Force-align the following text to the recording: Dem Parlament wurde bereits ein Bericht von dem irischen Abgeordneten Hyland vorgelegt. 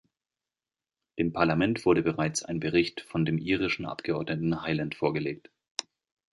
Dem 1.19 1.31
Parlament 1.31 1.85
wurde 1.85 2.01
bereits 2.01 2.41
ein 2.43 2.59
Bericht 2.59 3.01
von 3.01 3.23
dem 3.23 3.37
irischen 3.37 3.85
Abgeordneten 3.85 4.63
Hyland 4.65 4.95
vorgelegt. 4.95 5.51